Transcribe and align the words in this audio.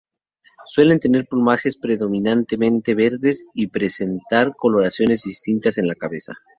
Suelen 0.65 0.99
tener 0.99 1.27
plumajes 1.27 1.77
predominantemente 1.77 2.95
verdes 2.95 3.45
y 3.53 3.67
presentar 3.67 4.55
coloraciones 4.57 5.21
distintas 5.25 5.77
en 5.77 5.87
la 5.87 5.93
cabeza. 5.93 6.33